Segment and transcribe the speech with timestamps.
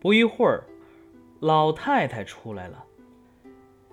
[0.00, 0.64] 不一会儿，
[1.40, 2.84] 老太太出来了。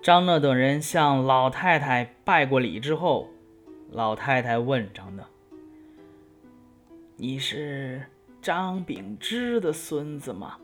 [0.02, 3.30] 张讷等人向老太太拜过礼之后，
[3.90, 5.24] 老太太问张讷
[7.18, 8.06] ：“你是
[8.40, 10.58] 张秉之的孙子吗？”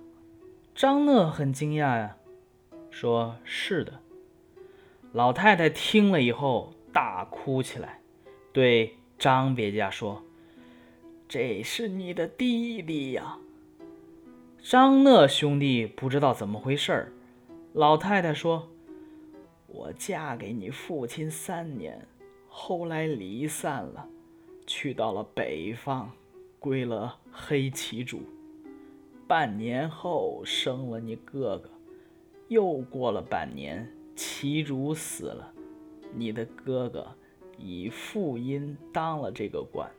[0.75, 2.16] 张讷很惊讶呀，
[2.91, 3.99] 说是的。
[5.12, 7.99] 老太太听了以后大哭起来，
[8.53, 10.23] 对张别驾说
[11.27, 13.38] ：“这是你的弟弟呀。”
[14.63, 17.11] 张讷兄弟不知道怎么回事儿。
[17.73, 18.70] 老太太说
[19.65, 22.07] ：“我嫁给你父亲三年，
[22.47, 24.07] 后来离散了，
[24.67, 26.11] 去到了北方，
[26.59, 28.21] 归了黑旗主。
[29.27, 31.67] 半年后生了你哥哥，
[32.48, 35.51] 又过了半年，旗主死了，
[36.13, 37.07] 你的哥哥
[37.57, 39.89] 以父荫当了这个官，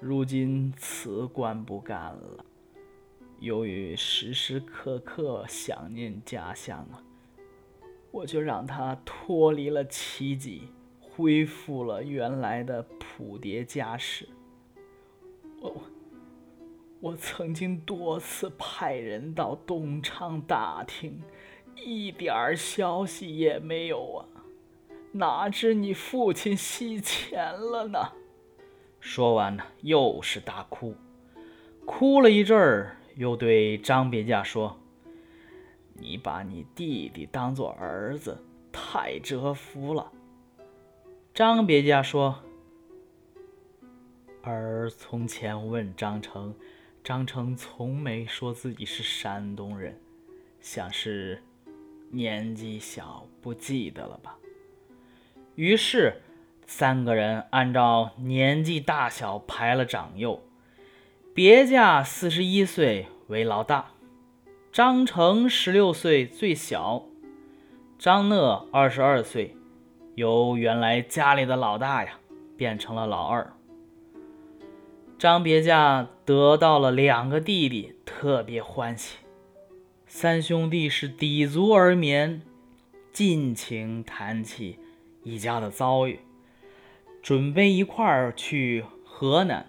[0.00, 2.44] 如今辞官不干了。”
[3.44, 6.96] 由于时时刻刻想念家乡啊，
[8.10, 10.62] 我就让他脱离了奇迹，
[10.98, 14.26] 恢复了原来的普蝶家世。
[15.60, 15.76] 我
[17.00, 21.20] 我曾经多次派人到东昌打听，
[21.76, 24.24] 一点消息也没有啊！
[25.12, 27.98] 哪知你父亲西迁了呢？
[29.00, 30.94] 说完呢，又是大哭，
[31.84, 32.96] 哭了一阵儿。
[33.16, 34.78] 又对张别驾说
[35.94, 40.10] ：“你把你弟弟当做儿子，太折服了。”
[41.32, 42.42] 张别驾说
[44.42, 46.54] ：“儿从前问张成，
[47.02, 50.00] 张成从没说自己是山东人，
[50.60, 51.42] 想是
[52.10, 54.36] 年纪小不记得了吧。”
[55.54, 56.20] 于是
[56.66, 60.42] 三个人按照年纪大小排了长幼。
[61.34, 63.90] 别驾四十一岁为老大，
[64.70, 67.06] 张成十六岁最小，
[67.98, 69.56] 张讷二十二岁，
[70.14, 72.20] 由原来家里的老大呀
[72.56, 73.52] 变成了老二。
[75.18, 79.16] 张别驾得到了两个弟弟，特别欢喜。
[80.06, 82.42] 三兄弟是抵足而眠，
[83.12, 84.78] 尽情谈起
[85.24, 86.20] 一家的遭遇，
[87.20, 89.66] 准备一块儿去河南。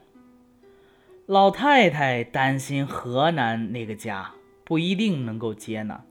[1.27, 6.05] 老太太担心河南那个家不一定能够接纳，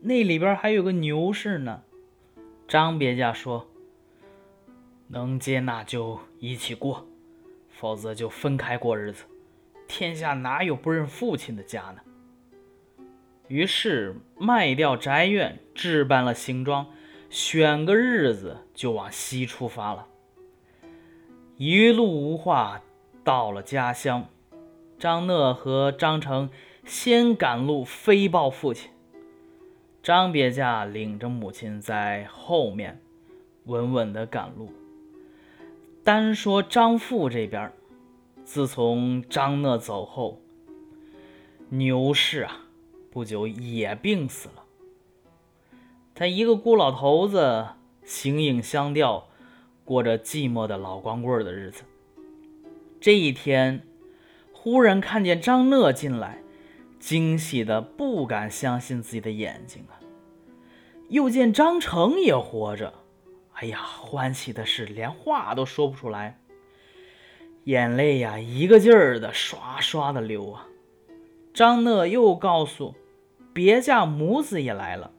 [0.00, 1.82] 那里边还有个牛氏呢。
[2.68, 3.68] 张别家说
[5.08, 7.04] ：“能接纳就一起过，
[7.68, 9.24] 否则就分开过日子。
[9.88, 12.02] 天下哪有不认父亲的家呢？”
[13.48, 16.86] 于是卖掉宅院，置办了行装，
[17.28, 20.06] 选个日子就往西出发了。
[21.56, 22.80] 一路无话，
[23.24, 24.28] 到了家乡。
[25.00, 26.50] 张讷和张成
[26.84, 28.90] 先赶路飞报父亲，
[30.02, 33.00] 张别驾领着母亲在后面
[33.64, 34.70] 稳稳的赶路。
[36.04, 37.72] 单说张父这边，
[38.44, 40.38] 自从张讷走后，
[41.70, 42.66] 牛氏啊
[43.10, 44.64] 不久也病死了。
[46.14, 47.68] 他一个孤老头子，
[48.04, 49.28] 形影相吊，
[49.82, 51.84] 过着寂寞的老光棍的日子。
[53.00, 53.86] 这一天。
[54.62, 56.42] 忽然看见张乐进来，
[56.98, 59.96] 惊喜的不敢相信自己的眼睛啊！
[61.08, 62.92] 又见张成也活着，
[63.54, 66.38] 哎呀，欢喜的是连话都说不出来，
[67.64, 70.66] 眼泪呀一个劲儿的刷刷的流啊！
[71.54, 72.94] 张乐又告诉
[73.54, 75.10] 别家母子也来了，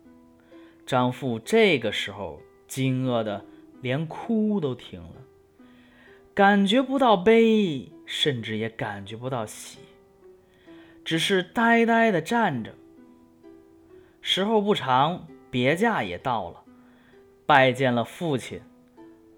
[0.85, 3.44] 张父这个时候惊愕的
[3.81, 5.16] 连哭都停了，
[6.35, 7.91] 感觉不到悲。
[8.12, 9.80] 甚至也感觉不到喜，
[11.06, 12.76] 只是呆呆的站着。
[14.20, 16.62] 时候不长，别驾也到了，
[17.46, 18.62] 拜见了父亲。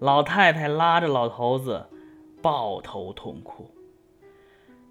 [0.00, 1.86] 老太太拉着老头子，
[2.42, 3.70] 抱头痛哭。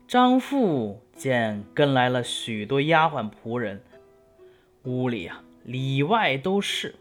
[0.07, 3.83] 张父见跟来了许多丫鬟仆人，
[4.83, 6.95] 屋里啊里外都是，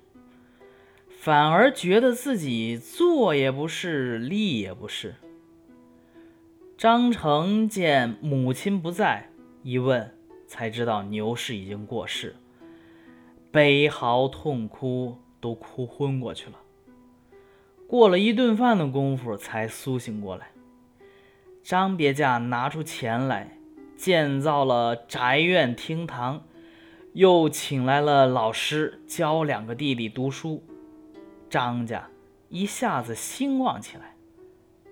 [1.08, 5.14] 反而觉得自己坐也不是，立也不是。
[6.82, 9.28] 张成见母亲不在，
[9.62, 10.12] 一问
[10.48, 12.34] 才知道牛氏已经过世，
[13.52, 16.56] 悲嚎痛哭，都哭昏过去了。
[17.86, 20.50] 过了一顿饭的功夫，才苏醒过来。
[21.62, 23.56] 张别驾拿出钱来，
[23.94, 26.42] 建造了宅院厅堂，
[27.12, 30.64] 又请来了老师教两个弟弟读书，
[31.48, 32.08] 张家
[32.48, 34.16] 一下子兴旺起来，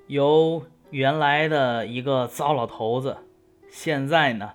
[0.07, 0.63] 由。
[0.91, 3.17] 原来的一个糟老头子，
[3.69, 4.53] 现在呢，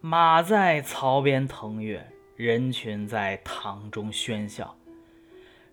[0.00, 2.06] 马在槽边腾跃，
[2.36, 4.74] 人群在堂中喧嚣。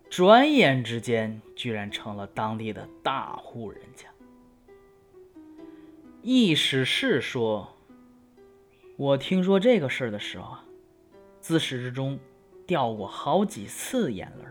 [0.09, 4.07] 转眼之间，居然成了当地的大户人家。
[6.21, 7.77] 意史是说
[8.97, 10.65] ：“我听说这个事儿的时候啊，
[11.39, 12.19] 自始至终
[12.67, 14.45] 掉过好几次眼泪。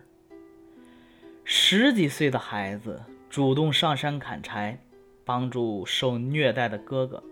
[1.45, 4.79] 十几岁的孩子主动上山砍柴，
[5.25, 7.23] 帮助受虐待的哥哥。”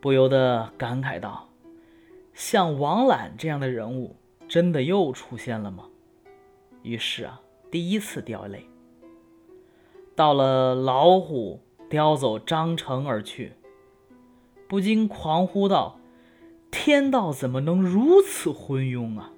[0.00, 1.48] 不由得感慨道
[2.34, 4.16] ：“像王览这样的人物，
[4.48, 5.88] 真的又出现了吗？”
[6.82, 7.40] 于是啊，
[7.70, 8.66] 第一次掉泪。
[10.16, 13.52] 到了老虎叼走张成而去，
[14.68, 16.00] 不禁狂呼道
[16.72, 19.32] ：“天道怎么能如此昏庸啊！”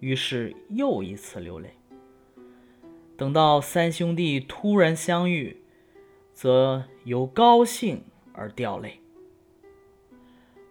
[0.00, 1.74] 于是又一次流泪。
[3.16, 5.60] 等到三兄弟突然相遇，
[6.40, 9.00] 则由高兴而掉泪。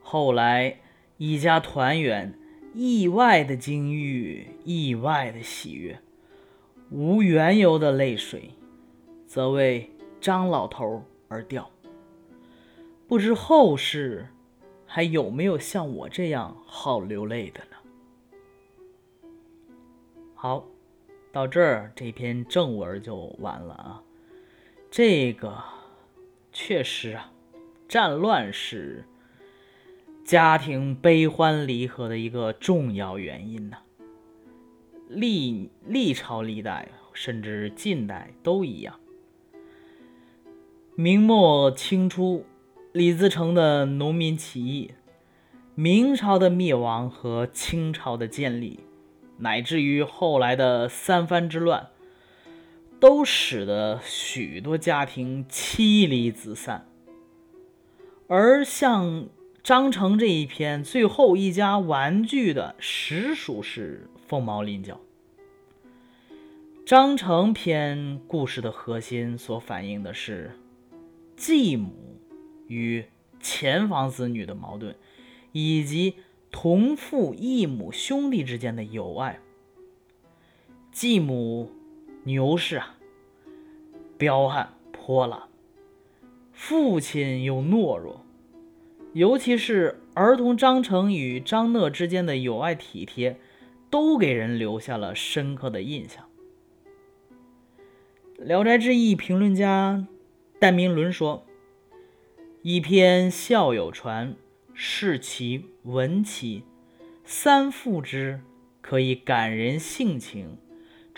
[0.01, 0.79] 后来，
[1.17, 2.33] 一家团圆，
[2.73, 5.99] 意外的惊遇，意外的喜悦，
[6.89, 8.51] 无缘由的泪水，
[9.25, 9.91] 则为
[10.21, 11.69] 张老头而掉。
[13.05, 14.29] 不知后世
[14.85, 17.75] 还有没有像我这样好流泪的呢？
[20.33, 20.63] 好，
[21.33, 24.01] 到这儿这篇正文就完了啊。
[24.89, 25.63] 这个
[26.51, 27.31] 确实啊，
[27.87, 29.05] 战乱是。
[30.25, 33.77] 家庭悲欢离合的一个重要原因呢，
[35.07, 38.99] 历历朝历代甚至近代都一样。
[40.95, 42.45] 明末清初
[42.91, 44.91] 李自成的农民起义，
[45.75, 48.81] 明朝的灭亡和清朝的建立，
[49.37, 51.87] 乃至于后来的三藩之乱，
[52.99, 56.87] 都使得许多家庭妻离子散，
[58.27, 59.27] 而像。
[59.63, 65.01] 张成这一篇最后一家玩具的实属是凤毛麟角。
[66.85, 70.57] 张成篇故事的核心所反映的是
[71.35, 72.17] 继母
[72.69, 73.03] 与
[73.41, 74.95] 前房子女的矛盾，
[75.51, 76.15] 以及
[76.49, 79.41] 同父异母兄弟之间的友爱。
[80.93, 81.69] 继母
[82.27, 82.97] 牛氏啊，
[84.17, 85.47] 彪悍泼辣，
[86.51, 88.21] 父亲又懦弱。
[89.13, 93.39] 尤其是儿童张成与张讷之间的友爱体贴，
[93.89, 96.25] 都给人留下了深刻的印象。
[98.43, 100.05] 《聊斋志异》评论家
[100.59, 101.45] 戴明伦说
[102.61, 104.35] ：“一篇孝有传，
[104.73, 106.63] 视其闻其，
[107.23, 108.41] 三复之，
[108.81, 110.57] 可以感人性情；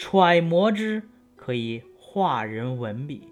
[0.01, 1.03] 揣摩之，
[1.35, 3.27] 可以化人文笔。”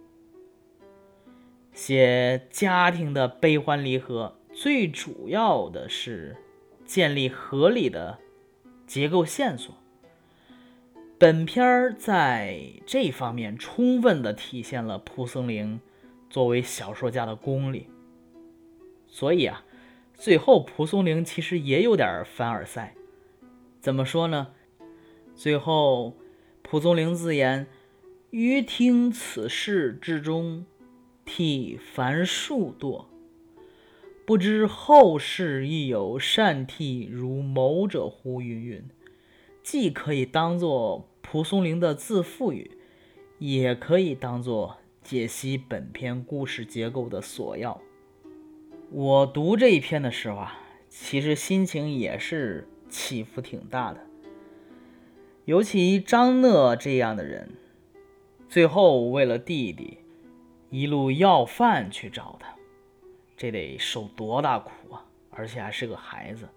[1.71, 4.35] 写家庭的悲欢离合。
[4.53, 6.35] 最主要的是
[6.83, 8.19] 建立合理的
[8.85, 9.73] 结构线索。
[11.17, 15.79] 本片儿在这方面充分的体现了蒲松龄
[16.29, 17.87] 作为小说家的功力。
[19.07, 19.63] 所以啊，
[20.15, 22.93] 最后蒲松龄其实也有点凡尔赛。
[23.79, 24.47] 怎么说呢？
[25.33, 26.13] 最后
[26.69, 27.65] 蒲松龄自言
[28.29, 30.65] ：“余听此事之中，
[31.23, 33.07] 替凡数多。”
[34.27, 38.41] 不知后世亦有善替如谋者乎？
[38.41, 38.83] 云云，
[39.63, 42.71] 既可以当做蒲松龄的自赋语，
[43.39, 47.81] 也可以当做解析本篇故事结构的索要。
[48.91, 54.06] 我读这一篇的时候啊，其实心情也是起伏挺大的。
[55.47, 57.49] 尤其张讷这样的人，
[58.49, 59.99] 最后为了弟弟，
[60.69, 62.53] 一路要饭去找他。
[63.37, 65.05] 这得受多大苦啊！
[65.29, 66.49] 而且还是个孩子。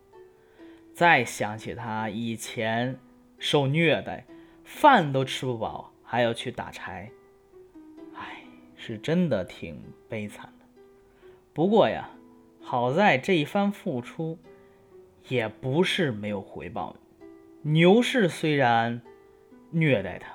[0.93, 2.99] 再想起他以前
[3.39, 4.27] 受虐待，
[4.65, 7.09] 饭都吃不饱，还要去打柴，
[8.17, 8.43] 哎，
[8.75, 10.67] 是真的挺悲惨的。
[11.53, 12.11] 不过呀，
[12.61, 14.37] 好在这一番付出
[15.29, 16.97] 也不是没有回报。
[17.63, 19.03] 牛氏虽然
[19.71, 20.33] 虐待他，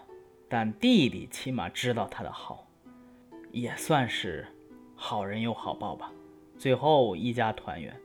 [0.48, 2.68] 但弟弟起码知道他的好，
[3.52, 4.46] 也算是
[4.96, 6.12] 好人有好报吧。
[6.56, 8.00] 最后一家团圆。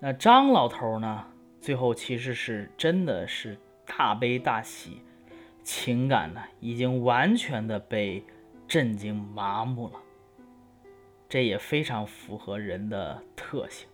[0.00, 1.26] 那张老头呢？
[1.60, 5.02] 最后其实是真的是大悲大喜，
[5.62, 8.24] 情感呢已经完全的被
[8.66, 10.00] 震惊麻木了。
[11.28, 13.86] 这也非常符合人的特性。